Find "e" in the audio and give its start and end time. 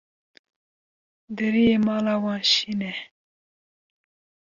2.91-2.93